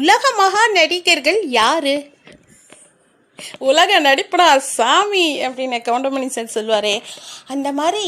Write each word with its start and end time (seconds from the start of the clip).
உலக 0.00 0.22
மகா 0.36 0.62
நடிகர்கள் 0.66 1.38
யாரு? 1.58 1.94
உலக 3.58 4.00
நடிப்படா 4.00 4.46
சாமி 4.76 5.26
அப்படின்னு 5.46 5.78
கவுண்டமணி 5.86 6.26
சார் 6.26 6.54
சொல்லுவாரே. 6.54 7.02
அந்த 7.46 7.72
மாதிரி 7.72 8.06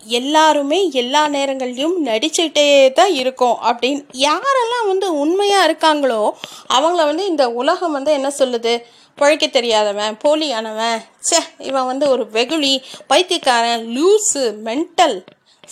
எல்லாருமே 0.00 0.78
எல்லா 1.00 1.22
நேரங்கள்லையும் 1.28 1.96
நடிச்சுட்டே 2.04 2.92
தான் 2.92 3.12
இருக்கோம் 3.12 3.58
அப்படின்னு. 3.70 4.02
யாரெல்லாம் 4.28 4.86
வந்து 4.86 5.18
உண்மையாக 5.18 5.66
இருக்காங்களோ 5.68 6.22
அவங்கள 6.76 7.00
வந்து 7.10 7.24
இந்த 7.26 7.46
உலகம் 7.60 7.92
வந்து 7.92 8.12
என்ன 8.12 8.32
சொல்லுது? 8.38 8.74
பிழைக்க 9.14 9.46
தெரியாதவன் 9.46 10.18
போலியானவன். 10.24 10.98
ச்சே 11.28 11.40
இவன் 11.58 11.86
வந்து 11.86 12.08
ஒரு 12.08 12.26
வெகுளி 12.30 12.74
பைத்தியக்காரன் 13.06 13.86
லூஸு 13.96 14.44
மென்டல் 14.68 15.18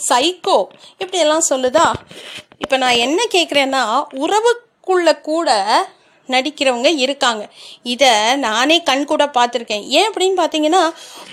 சைக்கோ 0.08 0.58
இப்படியெல்லாம் 0.98 1.48
சொல்லுதா? 1.50 1.86
இப்போ 2.58 2.76
நான் 2.76 3.02
என்ன 3.06 3.20
கேட்குறேன்னா 3.34 3.84
உறவு 4.24 4.52
உறவுக்குள்ள 4.88 5.20
கூட 5.30 5.50
நடிக்கிறவங்க 6.28 6.88
இருக்காங்க. 7.04 7.44
இதை 7.92 8.10
நானே 8.46 8.76
கண் 8.88 9.04
கூட 9.10 9.24
பார்த்துருக்கேன். 9.36 9.84
ஏன் 9.98 10.08
அப்படின்னு 10.10 10.38
பார்த்தீங்கன்னா 10.40 10.82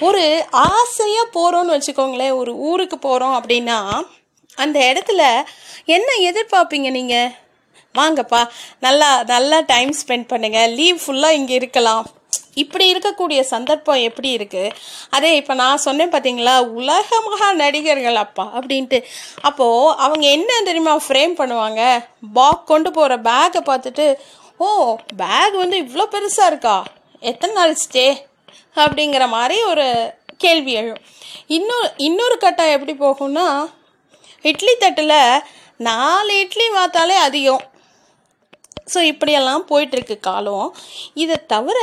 ஒரு 0.07 0.23
ஆசையாக 0.71 1.33
போகிறோன்னு 1.35 1.75
வச்சுக்கோங்களேன். 1.75 2.37
ஒரு 2.41 2.51
ஊருக்கு 2.69 2.97
போகிறோம் 3.07 3.35
அப்படின்னா 3.39 3.79
அந்த 4.63 4.77
இடத்துல 4.91 5.21
என்ன 5.95 6.09
எதிர்பார்ப்பீங்க 6.29 6.89
நீங்கள் 6.97 7.33
வாங்கப்பா 7.95 8.41
நல்லா 8.85 9.09
நல்லா 9.33 9.59
டைம் 9.73 9.91
ஸ்பெண்ட் 10.01 10.29
பண்ணுங்கள் 10.33 10.71
லீவ் 10.79 10.99
ஃபுல்லாக 11.03 11.39
இங்கே 11.39 11.55
இருக்கலாம். 11.61 12.05
இப்படி 12.63 12.85
இருக்கக்கூடிய 12.93 13.39
சந்தர்ப்பம் 13.53 14.03
எப்படி 14.07 14.29
இருக்குது 14.37 14.73
அதே 15.15 15.31
இப்போ 15.41 15.53
நான் 15.61 15.83
சொன்னேன் 15.85 16.13
பார்த்தீங்களா 16.13 16.55
உலக 16.79 17.19
மகா 17.27 17.47
நடிகர்கள் 17.63 18.19
அப்பா 18.23 18.45
அப்படின்ட்டு. 18.57 18.99
அப்போது 19.47 19.95
அவங்க 20.05 20.25
என்ன 20.37 20.59
தெரியுமா 20.69 20.93
ஃப்ரேம் 21.07 21.33
பண்ணுவாங்க? 21.41 21.81
பாக் 22.37 22.69
கொண்டு 22.71 22.91
போகிற 22.97 23.17
பேக்கை 23.29 23.61
பார்த்துட்டு 23.71 24.07
ஓ 24.65 24.67
பேக் 25.21 25.55
வந்து 25.63 25.77
இவ்வளோ 25.85 26.05
பெருசாக 26.15 26.51
இருக்கா? 26.51 26.77
எத்தனை 27.31 27.53
நாள் 27.59 27.81
ஸ்டே 27.83 28.07
அப்படிங்கிற 28.83 29.23
மாதிரி 29.37 29.57
ஒரு 29.71 29.87
கேள்வி 30.43 30.73
எழும். 30.79 31.01
இன்னொரு 31.57 31.89
இன்னொரு 32.07 32.35
கட்டம் 32.43 32.73
எப்படி 32.75 32.93
போகும்னா 33.05 33.47
இட்லி 34.51 34.73
தட்டில் 34.83 35.17
நாலு 35.87 36.33
இட்லி 36.43 36.65
பார்த்தாலே 36.75 37.15
அதிகம். 37.27 37.63
ஸோ 38.93 38.99
இப்படியெல்லாம் 39.11 39.63
போயிட்டுருக்கு 39.69 40.15
காலம். 40.27 40.67
இதை 41.23 41.37
தவிர 41.53 41.79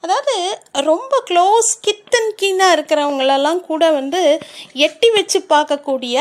அதாவது 0.00 0.58
ரொம்ப 0.72 1.22
க்ளோஸ் 1.30 1.70
கித்தன் 1.80 2.34
கீனாக 2.42 2.76
இருக்கிறவங்களெல்லாம் 2.76 3.60
கூட 3.60 3.90
வந்து 3.90 4.38
எட்டி 4.72 5.10
வச்சு 5.10 5.44
பார்க்கக்கூடிய 5.48 6.20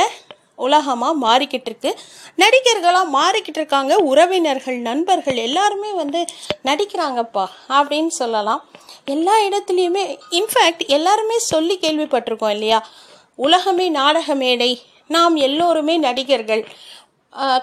உலகமாக 0.56 1.28
மாறிக்கிட்டு 1.28 1.66
இருக்கு. 1.66 1.98
நடிகர்களாக 2.36 3.18
மாறிக்கிட்டு 3.18 3.60
இருக்காங்க. 3.62 3.98
உறவினர்கள் 3.98 4.78
நண்பர்கள் 4.78 5.36
எல்லாருமே 5.36 5.92
வந்து 5.92 6.26
நடிக்கிறாங்கப்பா 6.64 7.46
அப்படின்னு 7.70 8.08
சொல்லலாம். 8.08 8.66
எல்லா 9.06 9.40
இடத்துலையுமே 9.40 10.18
இன்ஃபேக்ட் 10.32 10.88
எல்லாருமே 10.88 11.40
சொல்லி 11.40 11.78
கேள்விப்பட்டிருக்கோம் 11.82 12.50
இல்லையா? 12.50 12.88
உலகமே 13.36 13.90
நாடக 13.90 14.36
மேடை. 14.36 14.82
நாம் 15.08 15.36
எல்லோருமே 15.36 15.98
நடிகர்கள். 15.98 16.68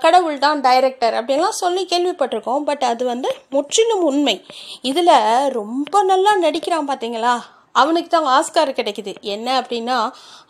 கடவுள் 0.04 0.36
தான் 0.44 0.62
டைரக்டர் 0.66 1.14
அப்படின்லாம் 1.18 1.60
சொல்லி 1.62 1.82
கேள்விப்பட்டிருக்கோம். 1.92 2.62
பட் 2.68 2.84
அது 2.90 3.02
வந்து 3.12 3.28
முற்றிலும் 3.54 4.04
உண்மை. 4.10 4.36
இதில் 4.90 5.16
ரொம்ப 5.58 6.02
நல்லா 6.12 6.32
நடிக்கிறான் 6.44 6.88
பார்த்தீங்களா 6.90 7.34
அவனுக்கு 7.80 8.10
தான் 8.14 8.26
ஆஸ்கார் 8.36 8.70
கிடைக்குது. 8.78 9.12
என்ன 9.34 9.48
அப்படின்னா 9.60 9.98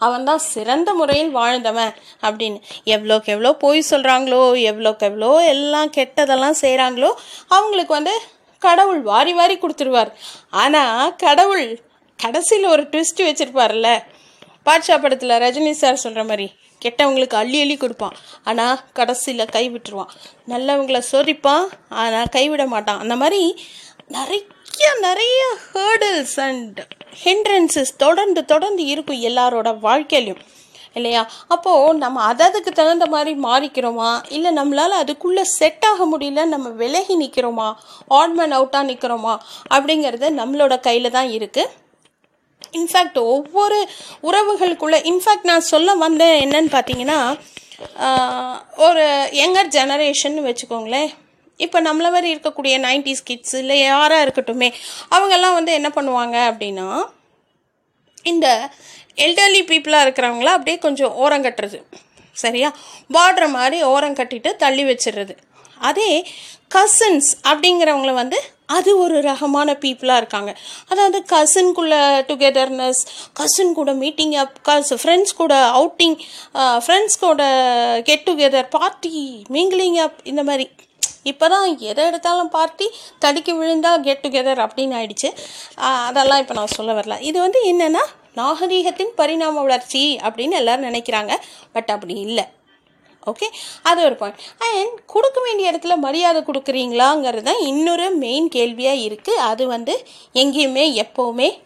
அவன் 0.06 0.24
தான் 0.28 0.42
சிறந்த 0.52 0.90
முறையில் 1.00 1.30
வாழ்ந்தவன் 1.36 1.92
அப்படின்னு. 2.26 2.58
எவ்வளோக்கு 2.94 3.32
எவ்வளோ 3.34 3.52
பொய் 3.64 3.88
சொல்கிறாங்களோ 3.90 4.40
எவ்வளோக்கு 4.70 5.06
எவ்வளோ 5.10 5.30
எல்லாம் 5.52 5.92
கெட்டதெல்லாம் 5.98 6.58
செய்கிறாங்களோ 6.62 7.10
அவங்களுக்கு 7.56 7.94
வந்து 7.98 8.14
கடவுள் 8.62 9.00
வாரி 9.12 9.34
வாரி 9.38 9.56
கொடுத்துருவார். 9.62 10.10
ஆனால் 10.62 11.14
கடவுள் 11.24 11.66
கடைசியில் 12.18 12.72
ஒரு 12.74 12.82
ட்விஸ்ட் 12.90 13.22
வச்சுருப்பார்ல 13.28 13.88
பாட்ஷா 14.66 14.96
படத்தில் 15.05 15.40
ரஜினி 15.44 15.72
சார் 15.82 16.02
சொல்கிற 16.02 16.24
மாதிரி. 16.28 16.48
கெட்டவங்களுக்கு 16.84 17.36
அள்ளி 17.42 17.58
அள்ளி 17.64 17.76
கொடுப்பான். 17.76 18.16
ஆனால் 18.50 18.80
கடைசியில் 18.98 19.52
கை 19.56 19.64
விட்டுருவான். 19.74 20.12
நல்லவங்கள 20.52 21.00
சொரிப்பான் 21.12 21.66
ஆனால் 22.02 22.32
கைவிட 22.36 22.66
மாட்டான். 22.74 23.02
அந்த 23.04 23.16
மாதிரி 23.22 23.42
நிறைய 24.16 24.86
நிறைய 25.06 25.40
ஹேர்டில்ஸ் 25.72 26.38
அண்ட் 26.46 26.78
ஹிண்ட்ரன்சஸ் 27.24 27.92
தொடர்ந்து 28.04 28.40
தொடர்ந்து 28.52 28.82
இருக்கும் 28.92 29.24
எல்லாரோட 29.28 29.68
வாழ்க்கையிலையும் 29.86 30.42
இல்லையா? 30.98 31.20
அப்போது 31.54 31.98
நம்ம 32.02 32.18
அததுக்கு 32.32 32.70
தகுந்த 32.78 33.06
மாதிரி 33.12 33.32
மாறிக்கிறோமா? 33.46 34.10
இல்லை 34.36 34.50
நம்மளால் 34.58 35.00
அதுக்குள்ளே 35.02 35.44
செட் 35.58 35.86
ஆக 35.90 36.06
முடியல 36.12 36.44
நம்ம 36.54 36.70
விலகி 36.82 37.14
நிற்கிறோமா 37.22 37.68
ஆட்மேன் 38.18 38.56
அவுட்டாக 38.58 38.88
நிற்கிறோமா 38.90 39.34
அப்படிங்கிறது 39.74 40.28
நம்மளோட 40.40 40.76
கையில் 40.88 41.14
தான் 41.16 41.30
இருக்குது 41.38 41.72
இன்ஃபேக்ட் 42.78 43.18
ஒவ்வொரு 43.34 43.78
உறவுகளுக்குள்ளே 44.28 44.98
இன்ஃபேக்ட் 45.10 45.50
நான் 45.50 45.68
சொல்ல 45.72 45.94
வந்தேன் 46.05 46.36
என்னன்னு 46.44 46.70
பார்த்தீங்கன்னா 46.77 47.18
ஒரு 48.86 49.05
யங்கர் 49.40 49.70
ஜெனரேஷன் 49.78 50.38
வச்சுக்கோங்களேன். 50.48 51.11
இப்போ 51.64 51.78
நம்மள 51.86 52.06
மாதிரி 52.14 52.28
இருக்கக்கூடிய 52.34 52.74
நைன்டிஸ் 52.86 53.27
கிட்ஸ் 53.28 53.56
இல்லை 53.62 53.77
யாராக 53.80 54.24
இருக்கட்டுமே 54.27 54.68
அவங்கெல்லாம் 55.14 55.56
வந்து 55.58 55.72
என்ன 55.78 55.88
பண்ணுவாங்க 55.96 56.36
அப்படின்னா 56.50 56.88
இந்த 58.32 58.46
எல்டர்லி 59.24 59.62
பீப்புளாக 59.70 60.05
இருக்கிறவங்கள 60.06 60.50
அப்படியே 60.56 60.78
கொஞ்சம் 60.86 61.14
ஓரம் 61.24 61.44
கட்டுறது. 61.46 61.78
சரியா? 62.42 62.68
பார்டர் 63.16 63.48
மாதிரி 63.56 63.78
ஓரம் 63.94 64.18
கட்டிட்டு 64.20 64.50
தள்ளி 64.62 64.84
வச்சிடுறது. 64.90 65.34
அதே 65.90 66.10
கசின்ஸ் 66.74 67.30
அப்படிங்கிறவங்கள 67.50 68.12
வந்து 68.22 68.38
அது 68.76 68.90
ஒரு 69.04 69.16
ரகமான 69.26 69.70
பீப்புளாக 69.80 70.20
இருக்காங்க. 70.22 70.50
அதாவது 70.90 71.18
கசின்குள்ள 71.32 71.94
டுகெதர்னஸ் 72.28 73.00
கசின் 73.40 73.72
கூட 73.78 73.90
மீட்டிங் 74.02 74.34
அப் 74.42 74.54
கஸ் 74.68 74.92
ஃப்ரெண்ட்ஸ் 75.00 75.34
கூட 75.40 75.54
அவுட்டிங் 75.80 76.16
ஃப்ரெண்ட்ஸ் 76.84 77.18
கூட 77.24 77.42
get 78.08 78.24
together 78.28 78.70
party 78.76 79.12
mingling 79.56 79.98
up 80.06 80.20
இந்த 80.32 80.44
மாதிரி. 80.50 80.66
இப்போ 81.30 81.46
தான் 81.54 81.66
எதை 81.90 82.02
எடுத்தாலும் 82.10 82.50
பார்ட்டி 82.56 82.86
தடுக்கி 83.24 83.52
விழுந்தால் 83.58 84.02
கெட் 84.06 84.24
டுகெதர் 84.24 84.62
அப்படின்னு 84.64 84.96
ஆயிடுச்சு. 85.00 85.28
அதெல்லாம் 86.08 86.42
இப்போ 86.44 86.54
நான் 86.60 86.74
சொல்ல 86.78 86.92
வரல. 87.00 87.18
இது 87.30 87.38
வந்து 87.46 87.60
என்னென்னா 87.72 88.04
நாகரீகத்தின் 88.40 89.14
பரிணாம 89.20 89.62
வளர்ச்சி 89.66 90.02
அப்படின்னு 90.26 90.58
எல்லோரும் 90.62 90.88
நினைக்கிறாங்க. 90.90 91.32
பட் 91.76 91.92
அப்படி 91.94 92.14
இல்லை. 92.28 92.46
ஓகே 93.27 93.48
அது 93.83 94.05
ஒரு 94.05 94.14
பாயிண்ட் 94.14 94.40
அண்ட் 94.58 95.05
கொடுக்க 95.06 95.40
வேண்டிய 95.40 95.72
இடத்துல 95.72 95.96
மரியாதை 95.96 96.42
கொடுக்குறீங்களாங்கிறது 96.42 97.42
தான் 97.42 97.58
இன்னொரு 97.58 98.10
மெயின் 98.10 98.48
கேள்வியாக 98.48 98.96
இருக்குது 98.96 99.34
அது 99.34 99.66
வந்து 99.66 100.05
எங்கேயுமே 100.34 101.05
எப்போவுமே 101.05 101.58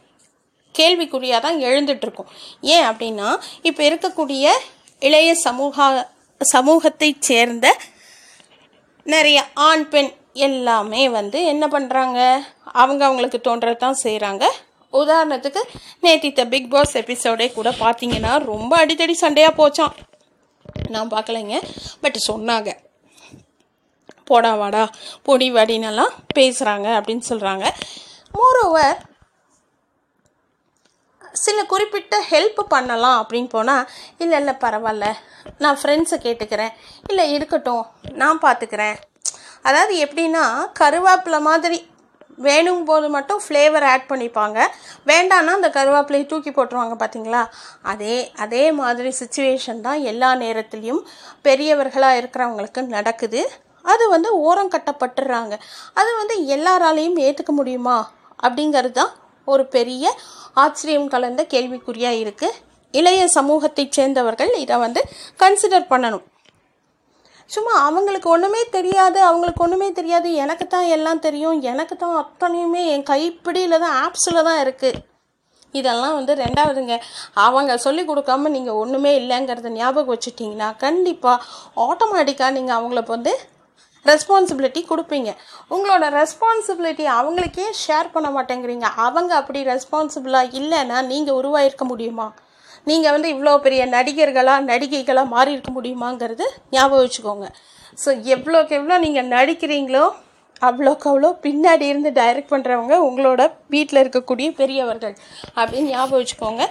கேள்விக்குறியாக 0.72 1.40
தான் 1.40 1.60
எழுந்துட்டுருக்கும். 1.60 2.26
ஏன் 2.60 2.84
அப்படின்னா 2.84 3.38
இப்போ 3.62 3.84
இருக்கக்கூடிய 3.84 4.48
இளைய 4.98 5.34
சமூக 5.34 6.08
சமூகத்தை 6.40 7.16
சேர்ந்த 7.18 7.78
நிறைய 9.02 9.44
ஆண் 9.54 9.88
பெண் 9.88 10.10
எல்லாமே 10.32 11.08
வந்து 11.08 11.44
என்ன 11.44 11.66
பண்ணுறாங்க 11.66 12.42
அவங்க 12.72 13.04
அவங்களுக்கு 13.04 13.40
தோன்றது 13.40 13.76
தான் 13.76 14.02
செய்கிறாங்க 14.02 14.44
உதாரணத்துக்கு 14.92 15.60
நேற்று 16.00 16.48
பிக் 16.48 16.70
பாஸ் 16.70 16.96
எபிசோடே 16.96 17.52
கூட 17.52 17.70
பார்த்தீங்கன்னா 17.70 18.44
ரொம்ப 18.44 18.76
அடித்தடி 18.76 19.16
சண்டையாக 19.20 19.54
போச்சான் 19.56 19.94
நான் 20.88 21.08
பார்க்கலைங்க. 21.08 21.56
பட் 22.00 22.24
சொன்னாங்க. 22.28 22.70
போடா 24.24 24.54
வாடா 24.54 24.90
பொடி 25.22 25.52
வடினெல்லாம் 25.52 26.14
பேசுகிறாங்க 26.34 26.86
அப்படின்னு 26.98 27.22
சொல்கிறாங்க 27.28 27.66
மோரோவர் 28.34 28.96
சில 31.32 31.64
குறிப்பிட்ட 31.64 32.24
ஹெல்ப் 32.30 32.60
பண்ணலாம் 32.68 33.26
அப்படின்னு 33.26 33.48
போனால் 33.48 33.88
இல்லை 34.18 34.38
இல்லை 34.38 34.54
பரவாயில்ல. 34.54 35.14
நான் 35.58 35.78
ஃப்ரெண்ட்ஸை 35.82 36.18
கேட்டுக்கிறேன். 36.26 36.72
இல்லை 37.08 37.32
இருக்கட்டும். 37.32 37.86
நான் 38.12 38.40
பார்த்துக்கிறேன் 38.42 38.96
அதாவது 39.62 40.04
எப்படின்னா 40.04 40.44
கருவேப்பிலை 40.80 41.40
மாதிரி 41.40 41.90
வேணும் 42.46 42.84
போது 42.84 43.08
மட்டும் 43.08 43.40
ஃப்ளேவர் 43.44 43.86
ஆட் 43.92 44.08
பண்ணிப்பாங்க. 44.08 44.58
வேண்டான்னா 45.10 45.52
அந்த 45.58 45.70
கருவேப்பிலையை 45.76 46.26
தூக்கி 46.26 46.50
போட்டுருவாங்க 46.50 46.96
பார்த்தீங்களா 47.02 47.42
அதே 47.92 48.16
அதே 48.44 48.64
மாதிரி 48.80 49.12
சுச்சுவேஷன் 49.20 49.80
தான் 49.80 50.00
எல்லா 50.12 50.34
நேரத்துலேயும் 50.44 51.02
பெரியவர்களாக 51.48 52.20
இருக்கிறவங்களுக்கு 52.20 52.82
நடக்குது. 52.96 53.42
அது 53.92 54.04
வந்து 54.14 54.28
ஓரம் 54.48 54.72
கட்டப்பட்டுறாங்க. 54.76 55.54
அது 55.94 56.12
வந்து 56.20 56.36
எல்லாராலையும் 56.56 57.18
ஏற்றுக்க 57.26 57.52
முடியுமா? 57.60 57.98
அப்படிங்கிறது 58.46 58.92
தான் 59.00 59.12
ஒரு 59.44 59.66
பெரிய 59.66 60.14
ஆச்சரியம் 60.64 61.08
கலந்த 61.08 61.42
கேள்விக்குறியாக 61.54 62.22
இருக்குது 62.22 62.58
இளைய 62.94 63.22
சமூகத்தைச் 63.34 63.96
சேர்ந்தவர்கள் 63.96 64.52
இதை 64.64 64.76
வந்து 64.76 65.00
கன்சிடர் 65.42 65.90
பண்ணணும். 65.92 66.24
சும்மா 67.54 67.72
அவங்களுக்கு 67.86 68.28
ஒன்றுமே 68.34 68.62
தெரியாது 68.76 69.18
அவங்களுக்கு 69.30 69.64
ஒன்றுமே 69.66 69.88
தெரியாது. 69.98 70.28
எனக்கு 70.44 70.64
தான் 70.74 70.88
எல்லாம் 70.96 71.24
தெரியும். 71.26 71.58
எனக்கு 71.72 71.96
தான் 72.04 72.16
அத்தனையுமே 72.22 72.82
என் 72.94 73.08
கைப்பிடியில் 73.10 73.82
தான் 73.84 73.98
ஆப்ஸில் 74.04 74.46
தான் 74.48 74.62
இருக்குது 74.64 75.02
இதெல்லாம் 75.78 76.16
வந்து 76.18 76.32
ரெண்டாவதுங்க. 76.44 76.94
அவங்க 77.46 77.72
சொல்லி 77.84 78.02
கொடுக்காம 78.10 78.50
நீங்கள் 78.56 78.78
ஒன்றுமே 78.82 79.12
இல்லைங்கிறத 79.20 79.70
ஞாபகம் 79.80 80.12
வச்சுட்டிங்கன்னா 80.14 80.68
கண்டிப்பாக 80.84 81.44
ஆட்டோமேட்டிக்காக 81.86 82.56
நீங்கள் 82.56 82.76
அவங்கள 82.78 83.02
வந்து 83.14 83.34
ரெஸ்பான்சிபிலிட்டி 84.10 84.80
கொடுப்பீங்க. 84.90 85.30
உங்களோட 85.74 86.04
ரெஸ்பான்சிபிலிட்டி 86.20 87.04
அவங்களுக்கே 87.18 87.66
ஷேர் 87.84 88.12
பண்ண 88.14 88.28
மாட்டேங்கிறீங்க. 88.36 88.86
அவங்க 89.06 89.32
அப்படி 89.40 89.62
ரெஸ்பான்சிபிளாக 89.72 90.54
இல்லைன்னா 90.60 90.98
நீங்கள் 91.12 91.38
உருவாயிருக்க 91.40 91.86
முடியுமா? 91.92 92.26
நீங்கள் 92.86 93.14
வந்து 93.14 93.28
இவ்வளோ 93.34 93.52
பெரிய 93.66 93.82
நடிகர்களாக 93.96 94.66
நடிகைகளாக 94.70 95.32
மாறி 95.34 95.54
இருக்க 95.54 95.70
முடியுமாங்கிறது 95.78 96.46
ஞாபகம் 96.74 97.02
வச்சுக்கோங்க. 97.04 97.46
ஸோ 98.02 98.08
எவ்வளோக்கு 98.34 98.76
எவ்வளோ 98.78 98.98
நீங்கள் 99.04 99.30
நடிக்கிறீங்களோ 99.36 100.04
அவ்வளோக்கு 100.68 101.06
அவ்வளோ 101.10 101.30
பின்னாடி 101.46 101.86
இருந்து 101.92 102.10
டைரக்ட் 102.18 102.52
பண்ணுறவங்க 102.52 102.94
உங்களோட 103.08 103.42
வீட்டில் 103.74 104.02
இருக்கக்கூடிய 104.02 104.48
பெரியவர்கள் 104.60 105.14
அப்படின்னு 105.60 105.92
ஞாபகம் 105.94 106.20
வச்சுக்கோங்க. 106.20 106.64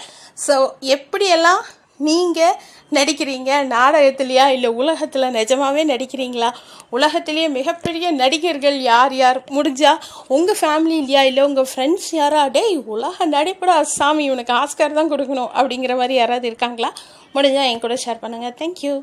ஸோ 0.45 0.56
எப்படியெல்லாம் 0.95 1.62
நீங்கள் 2.00 2.56
நடிக்கிறீங்க 2.92 3.51
நாடகத்துலையா 3.68 4.45
இல்லை 4.47 4.69
உலகத்தில் 4.69 5.31
நிஜமாகவே 5.31 5.83
நடிக்கிறீங்களா? 5.86 6.50
உலகத்திலேயே 6.89 7.47
மிகப்பெரிய 7.47 8.12
நடிகர்கள் 8.12 8.80
யார் 8.81 9.13
யார்? 9.13 9.44
முடிஞ்சால் 9.50 10.01
உங்கள் 10.27 10.59
ஃபேமிலிலையா 10.62 11.24
இல்லை 11.24 11.44
உங்கள் 11.44 11.69
ஃப்ரெண்ட்ஸ் 11.75 12.12
யாரா? 12.12 12.47
டேய் 12.47 12.77
உலக 12.86 13.25
நடிப்படா 13.25 13.81
சாமி 13.81 14.30
உனக்கு 14.30 14.53
ஆஸ்கார் 14.53 14.94
தான் 14.94 15.12
கொடுக்கணும் 15.12 15.51
அப்படிங்கிற 15.56 15.95
மாதிரி 15.95 16.13
யாராவது 16.13 16.47
இருக்காங்களா? 16.47 16.92
முடிஞ்சால் 17.36 17.69
என் 17.71 17.80
கூட 17.80 17.98
ஷேர் 18.06 18.21
பண்ணுங்கள் 18.21 18.57
தேங்க்யூ 18.62 18.94